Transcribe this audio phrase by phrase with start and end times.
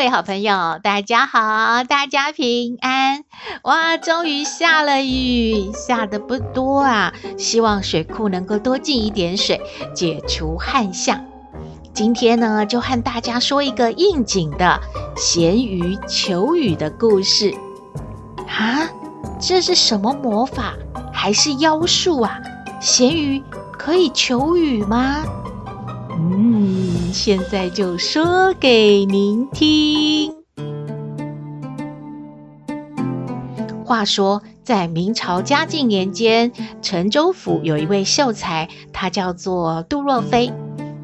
[0.00, 3.22] 各位好朋友，大家好，大家平安！
[3.64, 9.60] 哇，终于下了雨，下的不多啊，希望水库能够多进一点水，
[9.94, 11.22] 解除旱象。
[11.92, 14.80] 今天呢，就和大家说一个应景的
[15.18, 17.54] 咸鱼求雨的故事。
[18.48, 18.88] 啊，
[19.38, 20.72] 这是什么魔法，
[21.12, 22.40] 还是妖术啊？
[22.80, 23.42] 咸鱼
[23.72, 25.22] 可以求雨吗？
[27.12, 30.32] 现在就说给您听。
[33.84, 40.52] 话说，在明朝嘉靖年间，陈州府有一位秀才，他叫做杜若飞。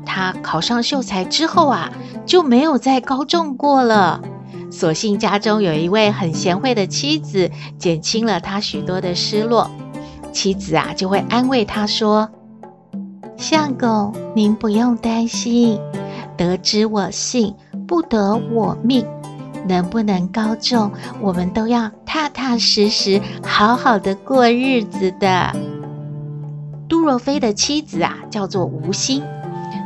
[0.05, 1.93] 他考上秀才之后啊，
[2.25, 4.23] 就没有再高中过了。
[4.71, 9.71] 所幸家中有一位很贤惠的妻子，减轻了他许多的失落。
[10.33, 12.31] 妻子啊，就会安慰他说。
[13.37, 15.79] 相公，您不用担心，
[16.37, 17.55] 得之我幸，
[17.87, 19.07] 不得我命。
[19.69, 25.53] 能不能高中，我们都要踏踏实实、好好的过日子的。
[26.89, 29.23] 杜若飞的妻子啊，叫做吴心，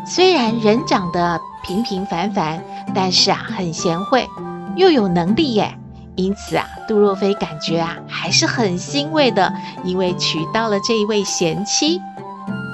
[0.07, 2.63] 虽然人长得平平凡凡，
[2.95, 4.29] 但是啊，很贤惠，
[4.77, 5.75] 又有能力耶。
[6.15, 9.51] 因此啊，杜若飞感觉啊，还是很欣慰的，
[9.83, 11.99] 因为娶到了这一位贤妻。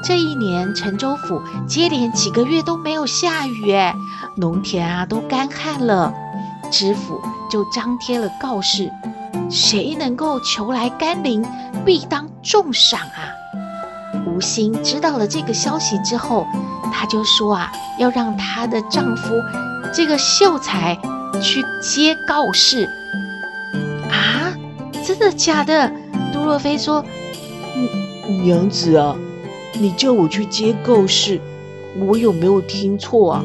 [0.07, 3.93] 这一年，陈州府接连几个月都没有下雨，哎，
[4.37, 6.15] 农田啊都干旱了。
[6.71, 8.89] 知府就张贴了告示，
[9.51, 11.45] 谁能够求来甘霖，
[11.85, 13.35] 必当重赏啊。
[14.29, 16.47] 吴心知道了这个消息之后，
[16.93, 19.35] 她就说啊，要让她的丈夫
[19.93, 20.97] 这个秀才
[21.43, 22.89] 去接告示。
[24.09, 24.55] 啊，
[25.05, 25.91] 真的假的？
[26.33, 27.05] 杜若飞说，
[28.45, 29.17] 娘子啊。
[29.79, 31.41] 你叫我去接告示，
[31.99, 33.45] 我有没有听错啊？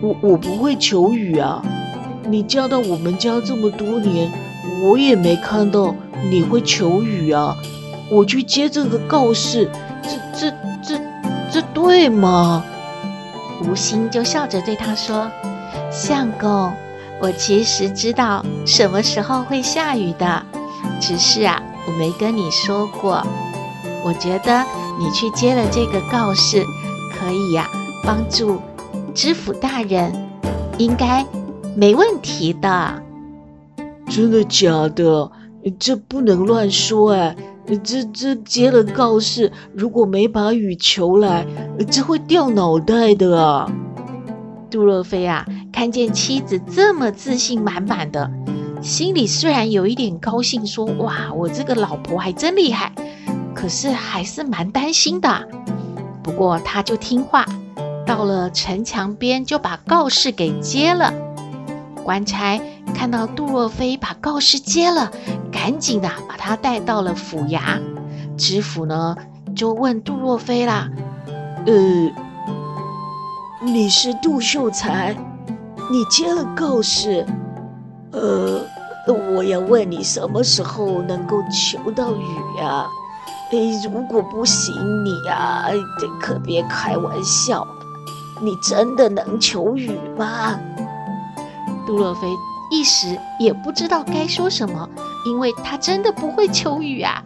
[0.00, 1.62] 我我不会求雨啊！
[2.28, 4.30] 你嫁到我们家这么多年，
[4.84, 5.94] 我也没看到
[6.30, 7.56] 你会求雨啊！
[8.10, 9.68] 我去接这个告示，
[10.02, 11.00] 这这这
[11.50, 12.62] 这对吗？
[13.64, 15.28] 吴心就笑着对他说
[15.90, 16.72] ：“相公，
[17.20, 20.42] 我其实知道什么时候会下雨的，
[21.00, 23.26] 只是啊，我没跟你说过。
[24.04, 24.64] 我觉得。”
[24.98, 26.64] 你去接了这个告示，
[27.12, 27.70] 可以呀、啊，
[28.04, 28.60] 帮助
[29.14, 30.12] 知府大人，
[30.78, 31.24] 应该
[31.74, 33.02] 没问题的。
[34.08, 35.30] 真的假的？
[35.78, 37.36] 这不能乱说哎！
[37.82, 41.44] 这这接了告示，如果没把雨求来，
[41.90, 43.68] 这会掉脑袋的啊！
[44.70, 48.30] 杜若飞啊，看见妻子这么自信满满的，
[48.80, 52.92] 心里虽然有一点高兴说，说哇，我这个老婆还真厉害。
[53.56, 55.48] 可是还是蛮担心的，
[56.22, 57.46] 不过他就听话，
[58.06, 61.12] 到了城墙边就把告示给接了。
[62.04, 62.60] 官差
[62.94, 65.10] 看到杜若飞把告示接了，
[65.50, 67.80] 赶紧的把他带到了府衙。
[68.36, 69.16] 知府呢
[69.56, 70.90] 就问杜若飞啦
[71.66, 72.12] ：“呃，
[73.62, 75.16] 你是杜秀才，
[75.90, 77.26] 你接了告示，
[78.12, 78.62] 呃，
[79.34, 82.86] 我要问你什么时候能够求到雨呀？”
[83.52, 84.74] 哎，如果不行
[85.04, 85.66] 你呀，
[86.00, 87.66] 这可别开玩笑。
[88.42, 90.58] 你真的能求雨吗？
[91.86, 92.26] 杜若飞
[92.70, 94.88] 一时也不知道该说什么，
[95.24, 97.22] 因为他真的不会求雨啊。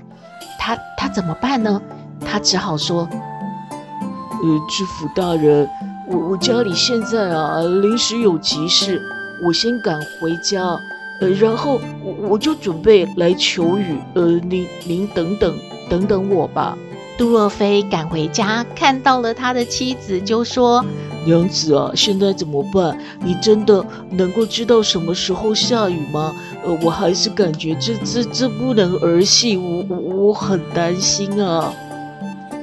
[0.58, 1.80] 他他怎么办呢？
[2.24, 5.68] 他只好说：“呃，知府大人，
[6.06, 9.00] 我我家里现在啊临时有急事，
[9.42, 10.78] 我先赶回家，
[11.20, 13.98] 呃，然后我我就准备来求雨。
[14.14, 15.54] 呃，您您等等。”
[15.90, 16.78] 等等我吧。
[17.18, 20.84] 杜若飞赶回家，看到了他的妻子，就说
[21.26, 22.96] ：“娘子啊，现在怎么办？
[23.24, 26.32] 你真的能够知道什么时候下雨吗？
[26.64, 31.74] 呃，我还是感觉这这这不能儿戏，我我我很担心啊。”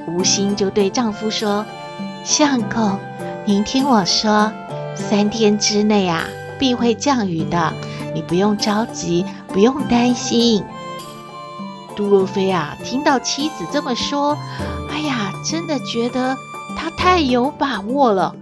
[0.08, 1.62] 吴心就对丈夫说
[2.24, 2.98] ：“相公，
[3.44, 4.50] 您听我说，
[4.94, 6.24] 三天之内啊，
[6.58, 7.74] 必会降雨的，
[8.18, 10.60] 你不用着急，不用担心。”
[11.94, 14.36] 杜若飞啊，听到妻子这么说，
[14.90, 16.36] 哎呀，真的觉得
[16.76, 18.34] 他太有把握了。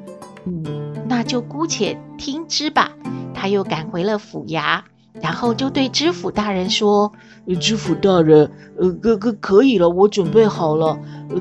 [0.47, 2.91] 嗯，那就姑且听之吧。
[3.35, 4.81] 他又赶回了府衙。
[5.23, 7.11] 然后就对知府大人说
[7.59, 10.99] ：“知府大人，呃，哥哥可以了，我准备好了，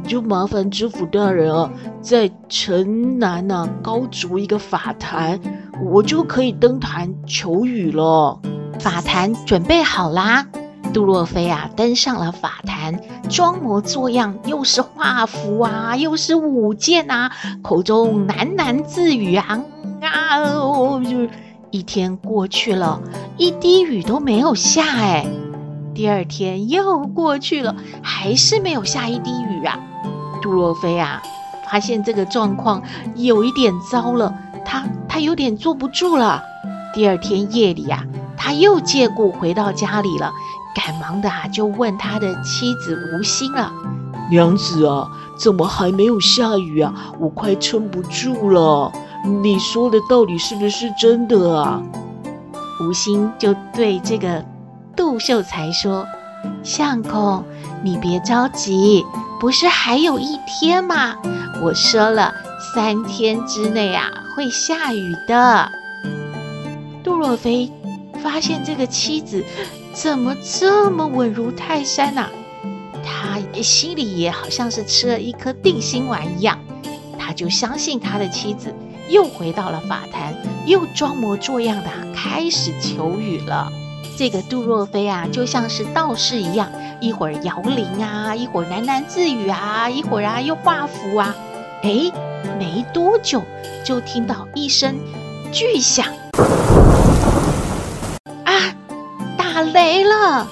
[0.07, 5.37] 就麻烦知府大人啊，在城南呐高筑一个法坛，
[5.83, 8.39] 我就可以登坛求雨了。
[8.79, 10.45] 法坛准备好啦。”
[10.93, 12.99] 杜若飞啊登上了法坛，
[13.29, 17.31] 装模作样，又是画符啊，又是舞剑啊，
[17.61, 19.61] 口中喃喃自语啊
[20.01, 21.27] 啊哦就。
[21.71, 23.01] 一天过去了，
[23.35, 25.27] 一滴雨都没有下哎。
[25.93, 29.77] 第二天又过去了，还是没有下一滴雨啊。
[30.41, 31.21] 杜若飞啊，
[31.69, 32.81] 发现这个状况
[33.15, 34.33] 有一点糟了，
[34.65, 36.43] 他他有点坐不住了。
[36.93, 38.03] 第二天夜里啊，
[38.35, 40.33] 他又借故回到家里了，
[40.75, 43.71] 赶忙的啊就问他的妻子吴心了
[44.31, 45.07] ：“娘子啊，
[45.37, 46.93] 怎么还没有下雨啊？
[47.19, 48.91] 我快撑不住了。”
[49.41, 51.81] 你说的到底是不是真的啊？
[52.81, 54.45] 吴心就对这个
[54.95, 56.05] 杜秀才说
[56.61, 57.43] ：“相公，
[57.83, 59.03] 你别着急，
[59.39, 61.15] 不是还有一天吗？
[61.63, 62.33] 我说了，
[62.73, 65.71] 三天之内啊会下雨的。”
[67.03, 67.71] 杜若飞
[68.21, 69.43] 发现这个妻子
[69.93, 72.29] 怎么这么稳如泰山呐、
[73.03, 76.59] 他心里也好像是吃了一颗定心丸一样，
[77.17, 78.73] 他就相信他的妻子。
[79.07, 80.33] 又回到了法坛，
[80.65, 83.71] 又装模作样的开始求雨了。
[84.17, 86.67] 这个杜若飞啊，就像是道士一样，
[86.99, 91.35] 一会儿摇铃啊，一会儿喃喃自语啊，一会儿啊又画符啊。
[91.85, 92.11] 哎，
[92.57, 93.43] 没多久
[93.83, 94.97] 就听到一声
[95.51, 96.07] 巨响，
[98.43, 98.73] 啊，
[99.37, 100.47] 打雷了！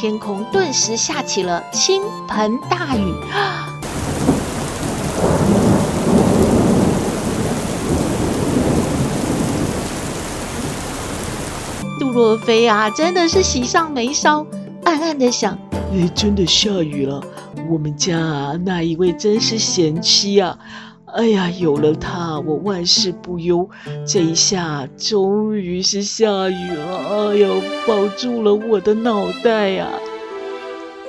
[0.00, 3.02] 天空顿时下起了倾盆大雨。
[11.98, 14.46] 杜若飞啊，真的是喜上眉梢，
[14.84, 15.58] 暗暗的想：
[15.90, 17.22] 哎，真的下雨了。
[17.70, 20.58] 我们家啊，那一位真是贤妻啊！
[21.06, 23.68] 哎呀，有了她，我万事不忧。
[24.06, 27.30] 这一下，终于是下雨了。
[27.30, 29.88] 哎呦，保住了我的脑袋呀！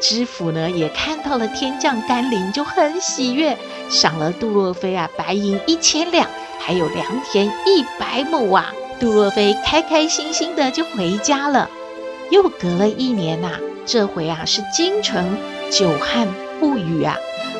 [0.01, 3.57] 知府呢，也看到了天降甘霖，就很喜悦，
[3.89, 6.25] 赏了杜若飞啊白银一千两，
[6.57, 8.71] 还有良田一百亩啊。
[8.97, 11.69] 杜若飞开开心心的就回家了。
[12.31, 13.59] 又隔了一年呐、
[13.91, 15.35] 这回啊是京城
[15.71, 16.27] 久旱
[16.59, 17.17] 不雨啊，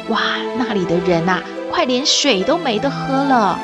[0.10, 0.20] 哇，
[0.60, 1.42] 那里的人呐、
[1.72, 3.60] 快连水都没得喝了。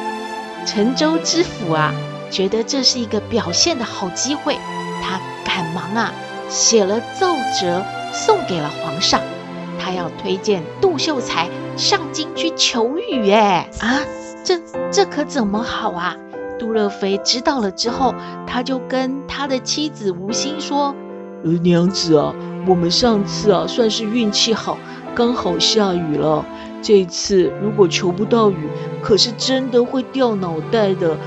[0.66, 1.94] 陈州知府啊，
[2.32, 4.58] 觉得这是一个表现的好机会，
[5.00, 6.12] 他赶忙啊
[6.50, 9.22] 写了奏折送给了皇上，
[9.80, 11.48] 他要推荐杜秀才
[11.78, 13.30] 上京去求雨。
[13.30, 14.02] 哎，啊，
[14.44, 14.60] 这
[14.92, 16.16] 这可怎么好啊？
[16.58, 18.16] 杜乐飞知道了之后，
[18.48, 20.96] 他就跟他的妻子吴心说
[21.46, 22.34] ：“呃，娘子啊，
[22.68, 24.78] 我们上次啊算是运气好，
[25.14, 26.46] 刚好下雨了。
[26.82, 28.68] 这次如果求不到雨，
[29.02, 31.18] 可是真的会掉脑袋的。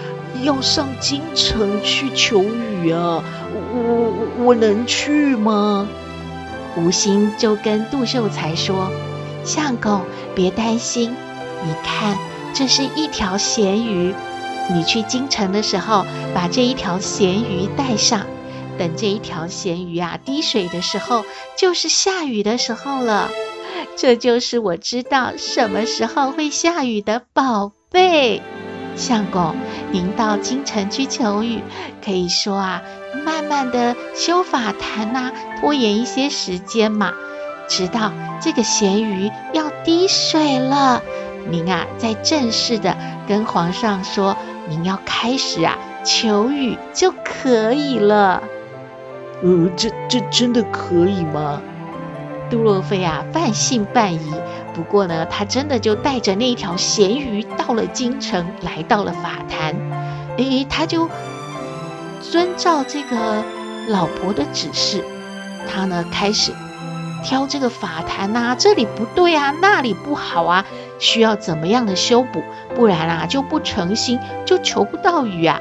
[0.44, 3.25] 要上京城去求雨啊，
[3.73, 5.88] 我我我能去吗？”
[6.76, 8.88] 吴心就跟杜秀才说
[9.43, 10.02] ：“相公，
[10.37, 11.11] 别担心，
[11.64, 12.17] 你看，
[12.55, 14.14] 这是一条咸鱼。”
[14.72, 18.20] 你去京城的时候，把这一条咸鱼带上。
[18.79, 21.25] 等这一条咸鱼啊滴水的时候，
[21.58, 23.29] 就是下雨的时候了。
[23.97, 28.41] 这就是我知道什么时候会下雨的宝贝。
[28.97, 29.55] 相公，
[29.93, 31.61] 您到京城去求雨，
[32.05, 32.82] 可以说啊，
[33.25, 37.13] 慢慢的修法坛呐，拖延一些时间嘛。
[37.69, 41.03] 直到这个咸鱼要滴水了，
[41.51, 44.37] 您啊再正式的跟皇上说。
[44.70, 48.43] 您要开始啊，求雨就可以了。
[49.43, 51.61] 呃，这这真的可以吗？
[52.51, 54.33] 杜若飞啊，半信半疑。
[54.75, 59.75] 不过呢，他真的就带着那一条咸鱼到了京城，来到了法坛。
[60.39, 61.09] 诶，他就
[62.21, 63.43] 遵照这个
[63.89, 65.05] 老婆的指示，
[65.69, 66.53] 他呢开始。
[67.25, 70.65] 挑这个法坛呐，这里不对啊，那里不好啊，
[71.01, 72.43] 需要怎么样的修补？
[72.77, 75.61] 不然啊就不成心，就求不到雨啊。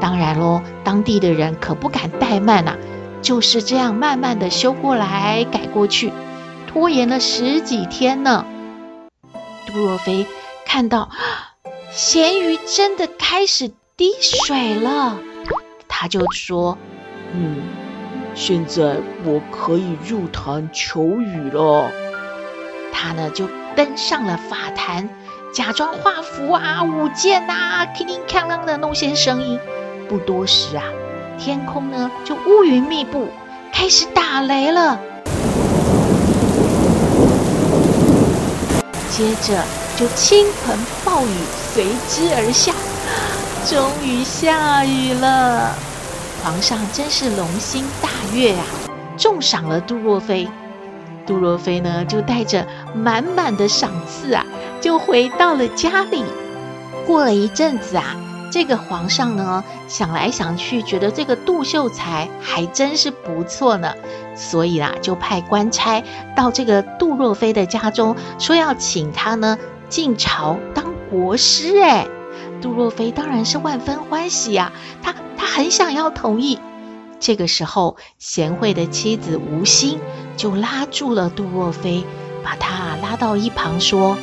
[0.00, 2.76] 当然喽，当地的人可不敢怠慢啊，
[3.26, 6.12] 就是这样慢慢的修过来改过去，
[6.68, 8.46] 拖延了十几天呢。
[9.66, 10.24] 杜若飞
[10.64, 11.10] 看到
[11.90, 15.18] 咸鱼真的开始滴水了，
[15.88, 16.78] 他就说
[17.34, 17.64] ：“嗯。”
[18.36, 21.90] 现在我可以入坛求雨了。
[22.92, 25.08] 他呢就登上了法坛，
[25.52, 29.58] 假装画符啊、舞剑啊，叮叮哐啷的弄些声音。
[30.08, 30.84] 不多时啊，
[31.38, 33.28] 天空呢就乌云密布，
[33.72, 34.98] 开始打雷了。
[39.10, 39.62] 接着
[39.96, 41.30] 就倾盆暴雨
[41.72, 42.72] 随之而下，
[43.64, 45.74] 终于下雨了。
[46.42, 48.64] 皇上真是龙心大悦啊，
[49.16, 50.48] 重赏了杜若妃。
[51.26, 54.44] 杜若妃呢，就带着满满的赏赐啊，
[54.80, 56.24] 就回到了家里。
[57.06, 58.14] 过了一阵子啊，
[58.56, 63.92] 这个皇上呢，想来想去，觉得这个杜秀才还真是不错呢。
[64.34, 66.02] 所以啦，就派官差
[66.34, 69.58] 到这个杜若飞的家中，说要请他呢
[69.90, 71.78] 进朝当国师。
[71.82, 72.06] 哎，
[72.62, 74.72] 杜若飞当然是万分欢喜呀，
[75.02, 76.58] 她她很想要同意。
[77.20, 79.98] 这个时候，贤惠的妻子吴心
[80.38, 82.06] 就拉住了杜若飞，
[82.42, 84.16] 把她拉到一旁说：“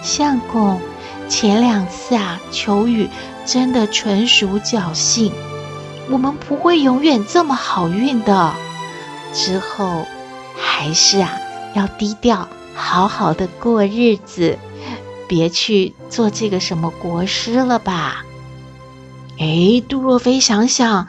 [0.00, 0.78] 相公，
[1.28, 3.08] 前两次啊求雨
[3.44, 5.32] 真的纯属侥幸，
[6.10, 8.52] 我们不会永远这么好运的。”
[9.34, 10.06] 之后，
[10.56, 11.32] 还是啊，
[11.74, 14.58] 要低调，好好的过日子，
[15.26, 18.24] 别去做这个什么国师了吧。
[19.38, 21.08] 哎，杜若飞想想，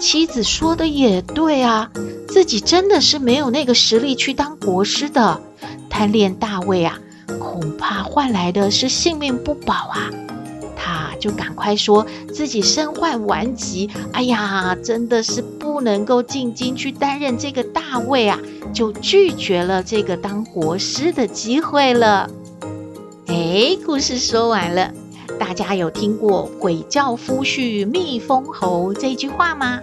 [0.00, 1.90] 妻子说的也对啊，
[2.26, 5.42] 自己真的是没有那个实力去当国师的，
[5.90, 6.98] 贪恋大位啊，
[7.54, 10.10] 恐怕换来的是性命不保啊。
[10.76, 18.40] 他就赶快说自己身患顽疾，哎呀，真的是不能够进京去担任这个大位啊，
[18.72, 22.28] 就拒绝了这个当国师的机会了。
[23.28, 24.92] 哎，故事说完了，
[25.38, 29.80] 大家有听过“鬼叫夫婿蜜封侯”这句话吗？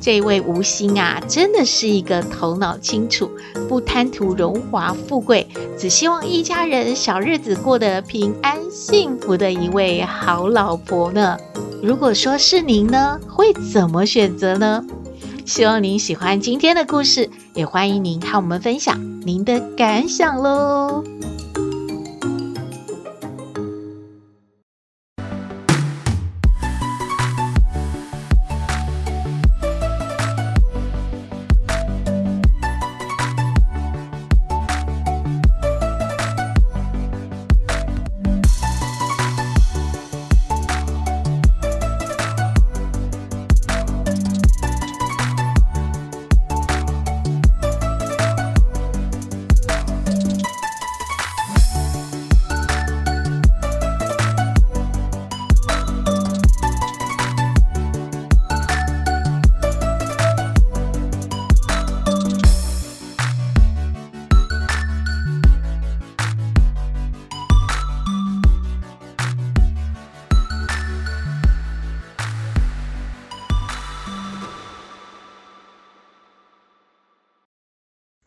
[0.00, 3.30] 这位吴心啊，真的是一个头脑清楚、
[3.68, 5.46] 不贪图荣华富贵，
[5.78, 11.38] 只希望一家人小日子过得平安幸福的一位好老婆呢。
[11.82, 14.84] 如果说是您呢，会怎么选择呢？
[15.44, 21.04] 希望您喜欢今天的故事，也欢迎您和我们分享您的感想喽。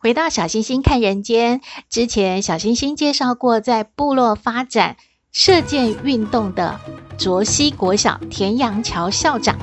[0.08, 1.60] 回到小星星看人间
[1.90, 4.96] 之前，小星星介绍过在部落发展
[5.32, 6.80] 射箭运动的
[7.18, 9.58] 卓西国小田阳桥校长。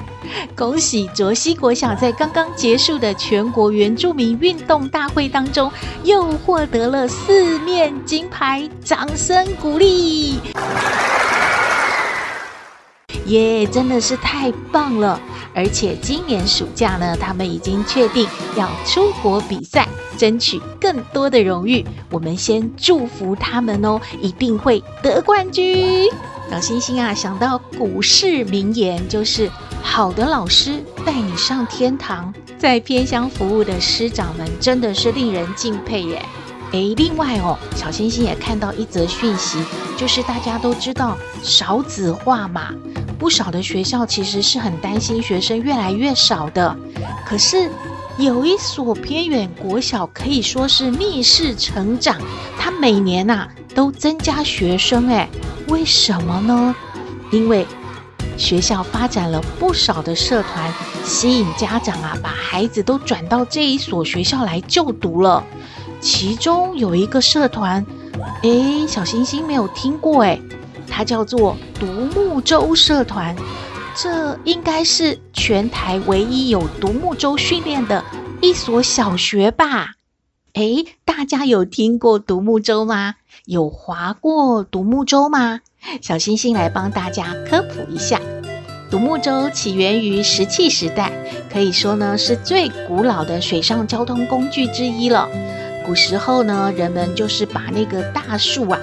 [0.56, 5.72] 恭喜卓西国小在刚刚结束的全国原住民运动大会当中，
[6.04, 10.40] 又获得了四面金牌，掌声鼓励！
[13.26, 15.20] 耶，真的是太棒了！
[15.54, 21.86] 而且今年暑假呢，他们已经确定要出国比赛，争取更多的荣誉。
[22.12, 26.08] 我们先祝福他们哦，一定会得冠军。
[26.52, 29.50] 小星星啊，想到古市名言，就是
[29.82, 32.34] 好的老师带你上天堂。
[32.58, 36.22] 在偏乡服务的师长们，真的是令人敬佩耶。
[36.76, 39.64] 诶，另外哦，小星星也看到一则讯息，
[39.96, 42.74] 就是大家都知道少子化嘛。
[43.18, 46.76] 不少的学校其实是很担心学生越来越少的，
[47.26, 47.72] 可是
[48.18, 52.18] 有一所偏远国小可以说是逆势成长，
[52.60, 55.30] 它每年呐、都增加学生，诶，
[55.70, 56.76] 为什么呢？
[57.32, 57.66] 因为
[58.36, 60.74] 学校发展了不少的社团，
[61.06, 65.42] 吸引家长啊把孩子都转到这一所学校来就读了。
[66.00, 67.86] 其中有一个社团，
[68.44, 70.42] 诶，小星星没有听过，诶。
[70.88, 73.36] 它叫做独木舟社团，
[73.96, 78.04] 这应该是全台唯一有独木舟训练的
[78.40, 79.96] 一所小学吧？
[80.54, 83.16] 诶，大家有听过独木舟吗？
[83.46, 85.60] 有划过独木舟吗？
[86.02, 88.22] 小星星来帮大家科普一下，
[88.90, 91.12] 独木舟起源于石器时代，
[91.52, 95.28] 可以说呢是最古老的水上交通工具之一了。
[95.86, 98.80] 古时候呢，人们就是把那个大树啊。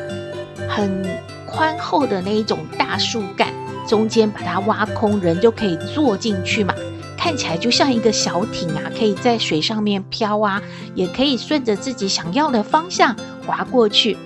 [0.68, 1.04] 很
[1.44, 3.52] 宽厚的那一种大树干，
[3.86, 6.72] 中间把它挖空，人就可以坐进去嘛。
[7.18, 10.62] 看起来就像一个小艇啊，可以在水上面飘啊，
[10.94, 13.14] 也可以顺着自己想要的方向
[13.46, 14.16] 划过去。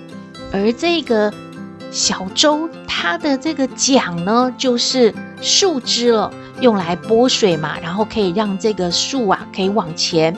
[0.53, 1.33] 而这个
[1.91, 6.31] 小舟，它的这个桨呢，就是树枝了，
[6.61, 10.33] 用来拨水嘛，然后可以让这个树啊可以往前。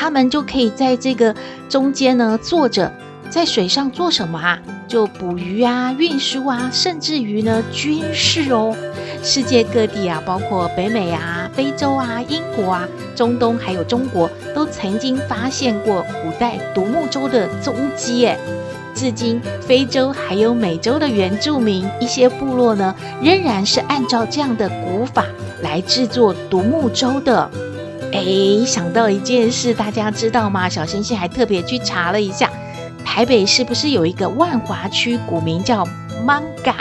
[0.00, 1.34] 他们就可以在这个
[1.68, 2.90] 中间呢坐着，
[3.28, 4.58] 在水上做什么啊？
[4.88, 8.74] 就捕鱼啊、运输啊，甚至于呢军事哦。
[9.22, 18.24] 世界各地啊，包括北美啊、非洲啊、英国啊、中东还有中国，都曾经发现过古代独木舟的踪迹。
[18.24, 18.38] 诶，
[18.94, 25.26] 至今非洲还有美洲的原住民一些部落呢，仍然是按照这样的古法
[25.60, 27.50] 来制作独木舟的。
[28.12, 30.68] 诶，想到一件事，大家知道吗？
[30.68, 32.50] 小星星还特别去查了一下，
[33.04, 35.86] 台北是不是有一个万华区，古名叫
[36.26, 36.74] Manga，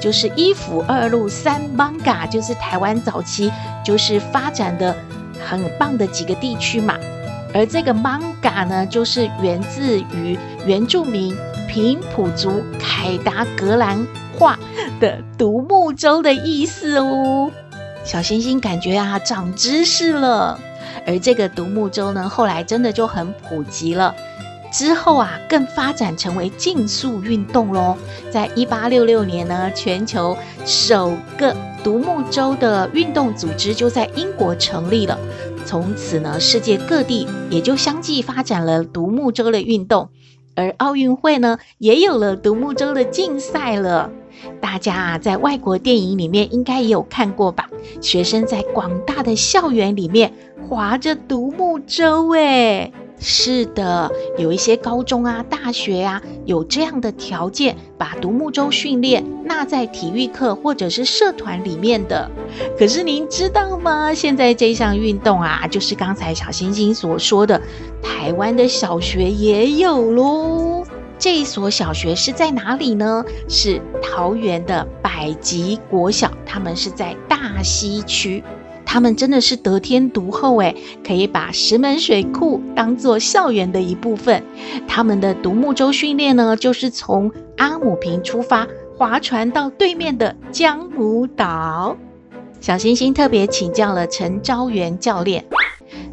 [0.00, 3.50] 就是一府二路三 Manga，就是台湾早期
[3.84, 4.94] 就是发展的
[5.40, 6.96] 很棒的几个地区嘛。
[7.54, 11.34] 而这个 Manga 呢，就是源自于原住民
[11.66, 14.06] 平埔族凯达格兰
[14.38, 14.58] 话
[15.00, 17.50] 的独木舟的意思哦。
[18.08, 20.58] 小星星感觉啊，长知识了。
[21.06, 24.14] 而这个独木舟呢，后来真的就很普及了。
[24.72, 27.98] 之后啊，更发展成为竞速运动喽。
[28.30, 30.34] 在一八六六年呢，全球
[30.64, 35.18] 首个独木舟的运动组织就在英国成立了。
[35.66, 40.08] 从此呢，世界各地也就相继发展了独木舟的运动。
[40.54, 44.10] 而奥运会呢，也有了独木舟的竞赛了。
[44.60, 47.68] 大家啊，在外国电影里面应该也有看过吧？
[48.00, 50.32] 学生在广大的校园里面
[50.68, 62.30] 划着独木舟，哎，是的，有一些高中啊、大学啊，有这样的条件，把独木舟训练纳在体育课或者是社团里面的。
[62.78, 64.12] 可是您知道吗？
[64.14, 67.60] 现在这项运动啊，就是刚才小星星所说的，
[68.02, 70.67] 台湾的小学也有喽。
[71.18, 73.24] 这一所小学是在哪里呢？
[73.48, 78.42] 是桃园的百吉国小，他们是在大溪区。
[78.86, 80.74] 他们真的是得天独厚诶，
[81.06, 84.42] 可以把石门水库当做校园的一部分。
[84.86, 91.96] 他们的独木舟训练呢，就是从阿姆坪出发，划船到对面的江母岛。
[92.60, 95.44] 小星星特别请教了陈昭元教练。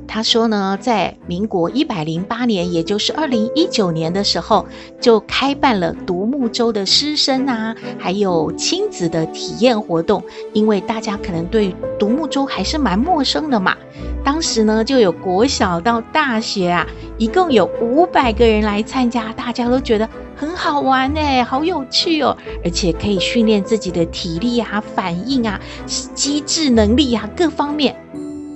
[0.08, 4.65] 他说呢，在民国一百零八年，也就是二零一九年的时候，
[5.02, 10.24] 就开办了独木舟的师生啊，还有亲子的体验活动。
[10.54, 13.76] 因为大家可能对独木舟还是蛮陌生的嘛。
[14.24, 16.88] 当时呢，就有国小到大学啊，
[17.18, 27.96] 一共有五百个人来参加，大家都觉得很好玩哎，好有趣哦，而且可以训练自己的体力啊、反应啊、机智能力啊各方面。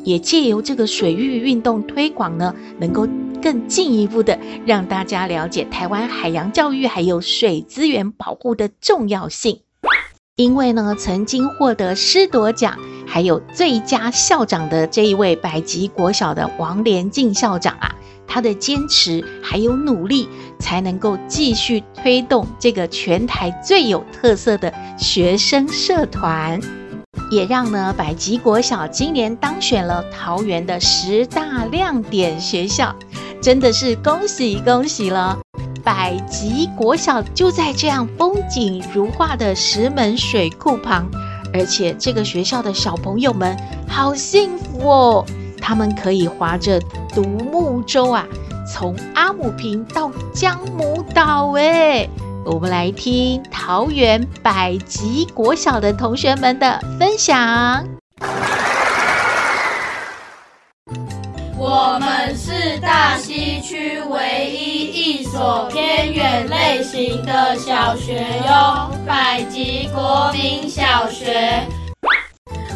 [0.09, 3.07] 也借由这个水域运动推广呢，能够
[3.43, 9.59] 更进一步的让大家了解台湾海洋教育还有水资源保护的重要性。
[10.35, 17.93] 因为呢，曾经获得师铎奖还有最佳校长的这一位百吉国小的王连进校长啊，
[18.25, 26.59] 他的坚持还有努力，才能够继续推动这个全台最有特色的学生社团。
[27.29, 32.95] 也让呢百吉国小今年当选了桃园的十大亮点学校，
[33.41, 35.37] 真的是恭喜恭喜了！
[35.83, 41.07] 百吉国小就在这样风景如画的石门水库旁，
[41.53, 45.25] 而且这个学校的小朋友们好幸福哦，
[45.61, 46.79] 他们可以划着
[47.13, 48.25] 独木舟啊，
[48.71, 52.09] 从阿姆坪到江母岛哎。
[52.45, 57.85] 我们来听桃园百吉国小的同学们的分享。
[61.57, 71.58] 我们是大溪区唯一一所偏远类型的小学哟，百吉国民小学。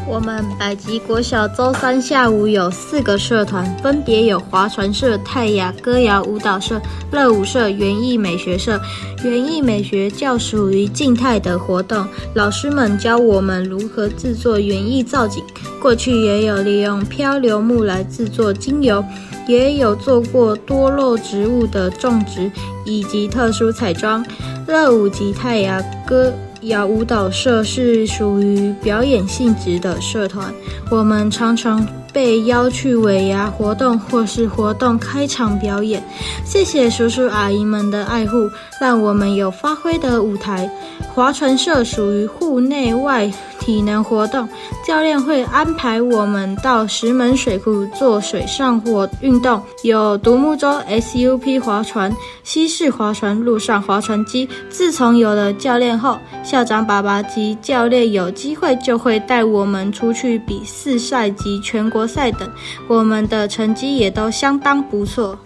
[0.05, 6.79] 我们百吉国小周三下午有四个社团，分别有划船社、泰雅歌谣舞蹈社、
[7.11, 8.79] 乐舞社、园艺美学社。
[9.23, 15.43] 园艺美学较属于静态的活动，老师们教我们如何制作园艺造景。
[15.81, 19.03] 过去也有利用漂流木来制作精油，
[19.47, 22.51] 也有做过多肉植物的种植
[22.85, 24.23] 以及特殊彩妆。
[24.67, 26.33] 乐舞及泰雅歌
[26.63, 30.53] 雅舞蹈社是属于表演性质的社团，
[30.89, 36.01] 我们常常被邀去尾牙活动或是活动开场表演。
[36.45, 38.49] 谢谢叔叔阿姨们的爱护，
[38.79, 40.69] 让我们有发挥的舞台。
[41.13, 44.47] 划船社属于户内外体能活动，
[44.85, 52.11] 教练会安排我们到石门水库做水上活运动，有独木舟、SUP 划船、
[52.43, 54.49] 西式划船、陆上划船机。
[54.69, 62.49] 自从有了教练后，校长爸爸及教练有机会就会带我们出去比四赛及全国赛等，
[62.87, 65.39] 我们的成绩也都相当不错。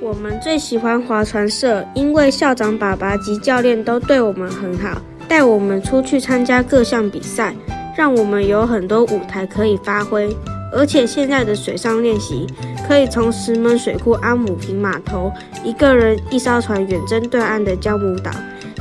[0.00, 7.54] 我们最喜欢划船社，因为校长爸爸及教练都对我们很好，带我们出去参加各项比赛，
[7.96, 10.34] 让我们有很多舞台可以发挥。
[10.72, 12.46] 而且现在的水上练习，
[12.86, 15.32] 可以从石门水库阿姆坪码头，
[15.64, 18.30] 一个人一艘船远征对岸的礁母岛。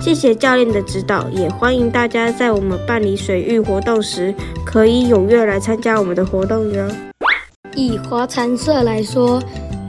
[0.02, 4.34] 谢谢教练的指导，也欢迎大家在我们办理水域活动时，
[4.66, 6.88] 可以踊跃来参加我们的活动哟。
[7.76, 9.42] 以划船社来说。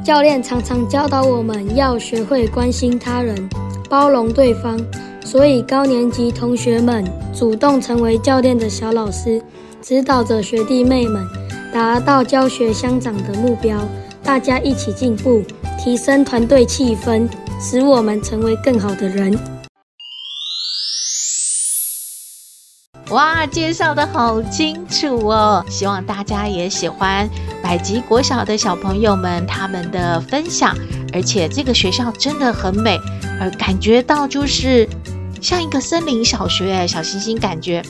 [0.03, 3.49] 教练常常教导我们要学会关心他人、
[3.89, 4.81] 包容对方，
[5.23, 9.41] 所以高年级同学们主动成为教练的小老师，
[9.83, 11.23] 指导着学弟妹们
[11.71, 13.79] 达到教学相长的目标。
[14.25, 15.43] 大家一起进步，
[15.79, 17.29] 提升团队气氛，
[17.61, 19.39] 使我们成为更好的人。
[23.11, 25.65] 哇，介绍的好清楚哦！
[25.69, 27.29] 希望大家也喜欢
[27.61, 30.77] 百吉国小的小朋友们他们的分享，
[31.13, 32.97] 而且这个学校真的很美，
[33.41, 34.89] 而感觉到就是
[35.41, 36.87] 像一个森林小学。
[36.87, 37.83] 小星星感觉，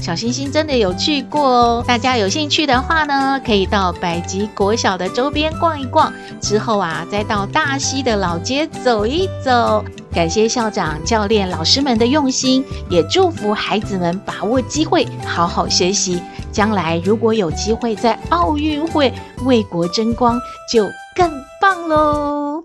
[0.00, 1.84] 小星星真的有去过哦。
[1.86, 9.84] 大家有兴趣的话呢，可以到百吉国小的周边逛一逛，之后啊，再到大溪的老街走一走。
[10.10, 16.20] 感谢校长、教练、老师们的用心，也祝福孩子们把握机会，好好学习。
[16.50, 19.12] 将来如果有机会在奥运会
[19.44, 20.40] 为国争光，
[20.72, 22.64] 就更棒喽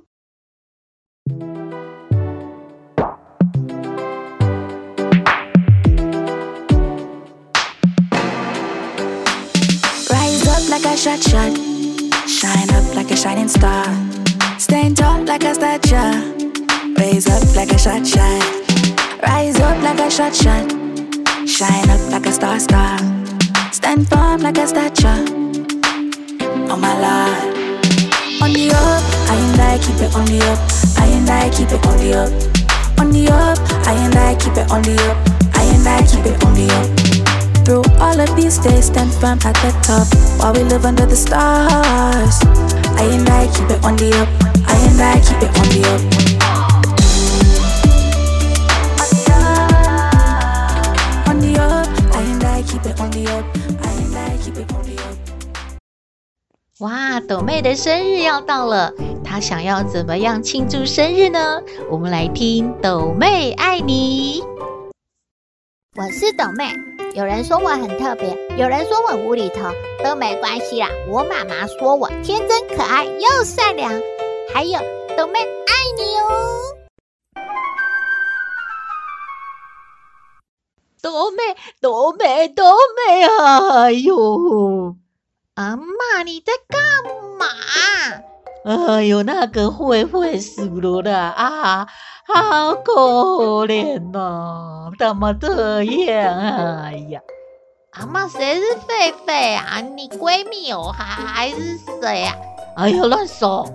[10.94, 13.84] like a shot shot, shine up like a shining star,
[14.60, 15.96] stand tall like a statue.
[17.00, 18.44] Raise up like a shot shot.
[19.24, 20.70] Rise up like a shot shot.
[21.50, 23.00] Shine up like a star star.
[23.72, 25.26] Stand firm like a statue.
[26.70, 27.58] Oh my lord.
[28.44, 30.60] On the up, I and I keep it on the up.
[31.02, 33.00] I and I keep it on the up.
[33.00, 35.18] On the up, I and I keep it on the up.
[35.56, 37.43] I and I keep it on the up.
[37.66, 40.06] Through all of these days, stand firm at the top
[40.38, 42.44] while we live under the stars.
[43.00, 44.28] I and I keep it on the up.
[44.68, 46.02] I and I keep it on the up.
[56.80, 58.92] 哇，斗妹的生日要到了，
[59.24, 61.62] 她想要怎么样庆祝生日呢？
[61.90, 64.44] 我们来听斗妹爱你。
[65.96, 66.74] 我是斗妹，
[67.16, 69.72] 有人说我很特别，有人说我无厘头，
[70.04, 70.90] 都没关系啦。
[71.08, 73.92] 我妈妈说我天真可爱又善良，
[74.52, 74.80] 还有
[75.16, 76.64] 斗妹爱你哦。
[81.04, 81.44] 斗妹，
[81.80, 82.64] 斗妹，斗
[82.96, 83.84] 妹啊！
[83.84, 84.96] 哎呦。
[85.54, 86.82] 阿妈，你在干
[87.38, 87.46] 嘛？
[88.66, 91.34] 哎呦，那个慧慧死了啦！
[91.36, 91.88] 啊，
[92.26, 96.34] 好可怜呐、啊，怎么这样？
[96.38, 97.20] 哎呀，
[97.92, 99.82] 阿妈，谁是狒狒啊？
[99.82, 102.36] 你闺蜜哦，还还是谁啊？
[102.78, 103.68] 哎呦，乱说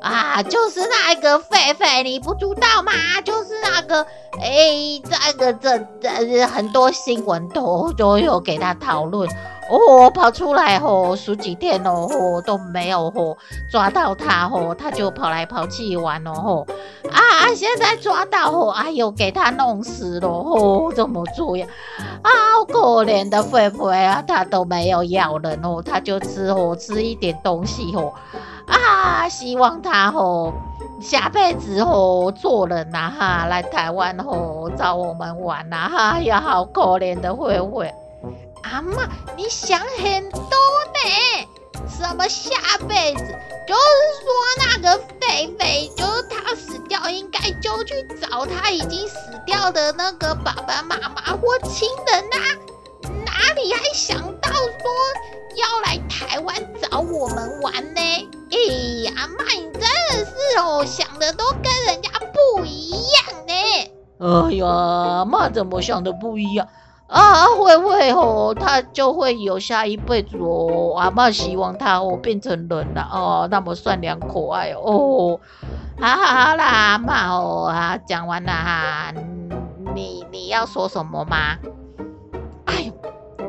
[0.00, 0.40] 啊！
[0.44, 2.92] 就是那个狒狒，你不知道吗？
[3.24, 4.06] 就是那个，
[4.40, 9.28] 哎，这个这这很多新闻都都有给他讨论。
[9.68, 13.36] 哦，跑出来吼，十几天哦，吼都没有吼
[13.70, 16.66] 抓到他吼，他就跑来跑去玩哦吼
[17.12, 17.52] 啊！
[17.54, 21.66] 现在抓到吼，哎呦，给他弄死了吼，怎么做呀？
[22.22, 28.14] 啊，好可怜的狒狒啊，他都没有咬人哦，他就吃吼吃一点东西吼
[28.66, 30.52] 啊，希望他吼
[31.00, 37.92] 下辈子吼做人呐哈，来台湾吼找我们玩呐哈，哎呀，好可怜的狒狒。
[38.62, 41.48] 阿妈，你想很多呢？
[41.88, 42.56] 什么下
[42.88, 43.24] 辈子？
[43.66, 43.80] 就是
[44.22, 52.36] 说那个狒狒，就是他死掉，应该就去找他已经死掉的那个爸爸妈妈或亲人呐。
[53.24, 54.90] 哪里还想到说
[55.56, 58.00] 要来台湾找我们玩呢？
[58.50, 63.52] 哎，阿妈，你真的是哦，想的都跟人家不一样呢。
[64.18, 66.66] 哎呀，阿嬷怎么想的不一样？
[67.08, 70.94] 啊，会会哦，他就会有下一辈子哦。
[70.98, 75.40] 阿嬷希望他哦变成人了哦，那么善良可爱哦。
[75.98, 79.14] 好好好啦，阿嬷哦啊，讲完了哈，
[79.94, 81.56] 你你要说什么吗？
[82.66, 82.92] 哎呦，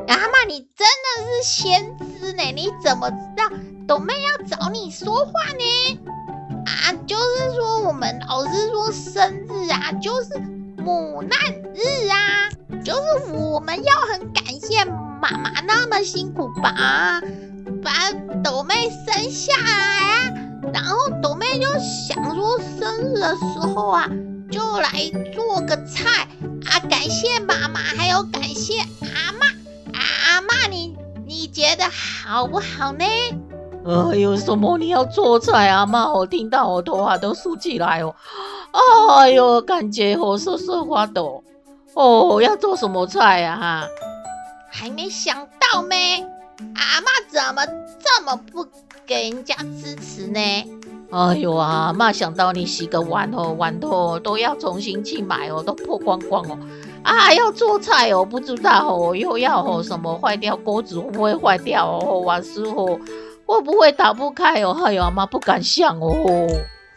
[0.08, 3.44] 阿嬷你真的是先知呢，你怎么知道
[3.86, 6.00] 斗妹要找你说话呢？
[6.64, 10.34] 啊，就是说我们老师说生日啊，就是
[10.80, 11.38] 母难
[11.74, 12.50] 日啊。
[12.84, 14.84] 就是我们要很感谢
[15.20, 17.20] 妈妈那么辛苦把
[17.82, 17.92] 把
[18.42, 20.32] 斗妹生下来啊，
[20.72, 24.08] 然后斗妹就想说生日的时候啊，
[24.50, 24.90] 就来
[25.34, 26.26] 做个菜
[26.66, 29.52] 啊，感谢妈妈，还有感谢阿嬷。
[29.92, 33.04] 阿妈，你你觉得好不好呢？
[33.84, 35.84] 哎呦，什么你要做菜啊？
[35.84, 38.14] 妈，我听到我头发都竖起来哦。
[38.72, 41.42] 哎呦，感觉好瑟瑟发抖。
[41.94, 43.56] 哦，要做什么菜呀？
[43.60, 43.88] 哈，
[44.70, 46.24] 还没想到咩？
[46.76, 47.66] 阿妈怎么
[47.98, 48.66] 这么不
[49.06, 50.40] 给人家支持呢？
[51.10, 56.56] 哎呦啊，阿妈想到你洗个碗哦，碗头都要重新去买哦，都破光光哦。
[57.02, 62.20] 啊，要做菜哦，不知道哦，又要哦什么坏掉锅子会不会坏掉哦？
[62.20, 62.98] 瓦斯哦
[63.46, 64.78] 会不会打不开哦？
[64.84, 66.14] 哎呦，阿妈不敢想哦。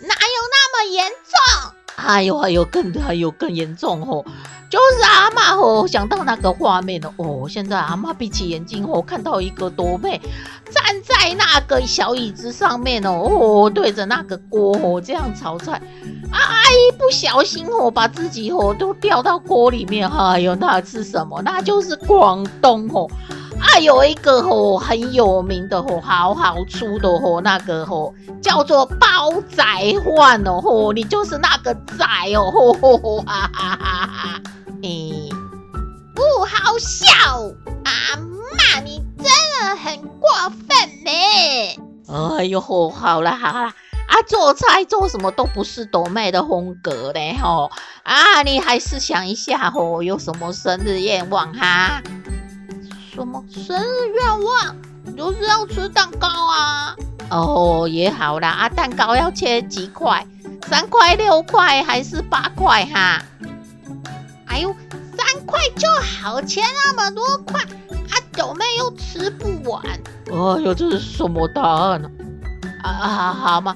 [0.06, 1.74] 哪有那么严重？
[1.96, 4.26] 哎呦，哎呦更还有更严重哦。
[4.70, 7.48] 就是阿妈哦，想到那个画面了哦。
[7.48, 10.20] 现在阿妈闭起眼睛哦，看到一个多妹
[10.72, 15.80] 站在那个小椅子上面哦，哦，对着那个锅哦这样炒菜，
[16.32, 20.10] 哎，不小心哦，把自己哦都掉到锅里面。
[20.10, 21.40] 哎呦，那是什么？
[21.44, 23.08] 那就是广东哦。
[23.64, 29.64] 啊，有一个吼很有名的吼，好好出的吼，那个吼叫做煲仔
[30.04, 34.42] 饭哦，吼你就是那个仔哦，吼吼吼哈哈哈哈！
[34.84, 35.30] 诶，
[36.14, 37.08] 不好笑，
[37.86, 42.38] 阿妈你真的很过分呢！
[42.38, 43.74] 哎呦吼，好啦好啦，
[44.08, 47.72] 啊做菜做什么都不是斗妹的风格嘞吼，
[48.04, 52.04] 啊你还是想一下吼，有什么生日愿望哈？
[53.14, 54.76] 什么生日愿望？
[55.16, 56.96] 就是要吃蛋糕啊！
[57.30, 60.26] 哦，也好啦，啊，蛋糕要切几块？
[60.68, 63.22] 三块、六块还是八块哈？
[64.48, 64.76] 哎呦，
[65.16, 69.84] 三块就好，切那么多块，啊，九妹又吃不完。
[69.86, 72.10] 哎呦，这是什么答案呢？
[72.82, 72.90] 啊？
[72.90, 73.76] 啊，好嘛，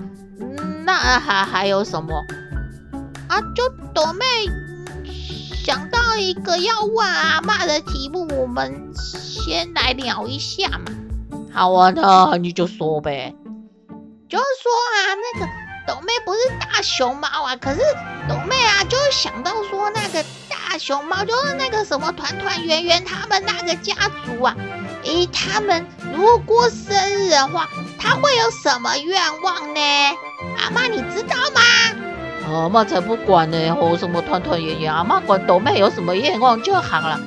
[0.84, 2.26] 那还还有什么？
[3.28, 4.26] 啊，就朵妹
[5.64, 8.74] 想到一个要问阿妈的题目，我们。
[9.48, 10.92] 先来聊一下嘛，
[11.54, 13.34] 好啊，那你就说呗。
[14.28, 15.48] 就是说啊，那个
[15.88, 17.80] 豆妹不是大熊猫啊，可是
[18.28, 23.94] 豆妹啊，就是想到说那个大熊猫，就是那个什么团团圆圆他们那个家
[24.26, 24.54] 族啊，
[25.04, 29.80] 诶，他们如果过生日的话，他会有什么愿望呢？
[30.62, 31.62] 阿妈你知道吗？
[32.52, 37.18] 阿妈才不管呢，哦，什么团团圆圆，阿妈管豆妹有什么愿望就好了。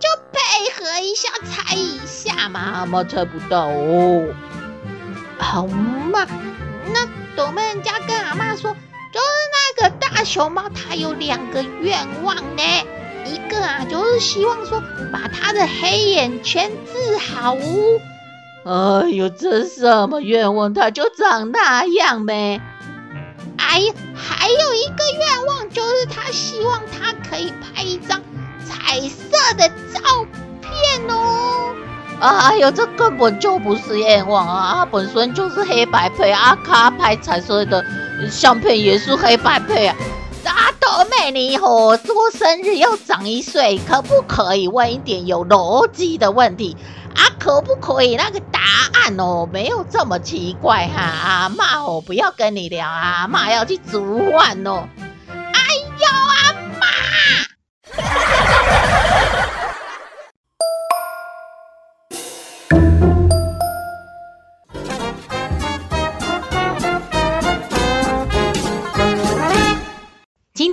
[0.00, 4.26] 就配合一下猜一下嘛，阿嬷猜不到哦。
[5.38, 6.26] 好嘛，
[6.92, 8.72] 那斗妹人家跟阿妈说，
[9.12, 9.26] 就是
[9.78, 12.62] 那个大熊猫，它有两个愿望呢。
[13.26, 14.82] 一个啊，就是希望说
[15.12, 18.00] 把它的黑眼圈治好哦。
[18.64, 20.74] 哎呦，这什么愿望？
[20.74, 22.60] 它就长那样呗。
[23.56, 28.20] 哎呀，还有一个愿望，就是他希望他可以拍一张
[28.70, 30.24] 彩色的照
[30.60, 30.70] 片。
[31.08, 31.74] 哦！
[32.20, 34.74] 哎呦，这根本就不是愿望啊！
[34.76, 37.84] 它本身就是黑白配啊，卡拍彩色的
[38.30, 39.96] 相片也是黑白配啊。
[40.44, 46.76] 啊，斗妹你好，过生日又长一岁，可不可以问一点有逻辑的问题
[47.14, 47.24] 啊？
[47.38, 48.60] 可不可以那个答
[48.92, 51.00] 案哦，没有这么奇怪哈？
[51.02, 54.84] 阿嬷哦，不要跟你聊啊，阿嬷要去煮饭哦。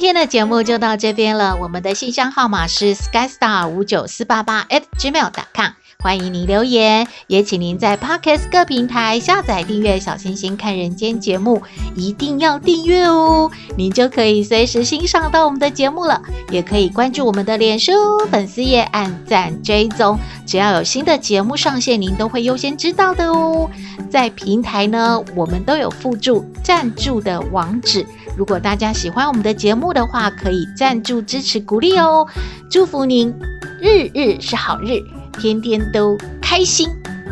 [0.07, 1.57] 今天的节目就到这边了。
[1.57, 11.61] 我们的信箱号码是 skystar 五九四八八 at gmail.com，欢迎您留言，也请您在 Podcast 各平台下载订阅《小星星看人间》节目，
[11.93, 16.21] 一定要订阅哦，您就可以随时欣赏到我们的节目了。
[16.51, 17.91] 也可以关注我们的脸书
[18.31, 23.69] 粉丝页，按赞追踪，只要有新的节目上线，您都会优先知道的哦。
[24.09, 28.07] 在平台呢，我们都有附注赞助的网址。
[28.37, 32.27] 如果大家喜欢我们的节目的话，可以赞助支持鼓励哦，
[32.69, 33.33] 祝福您
[33.81, 35.01] 日日是好日，
[35.39, 36.87] 天天都开心，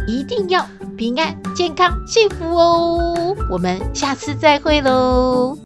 [0.08, 3.36] 一定要平安、健康、幸福哦！
[3.52, 5.65] 我们下次再会喽。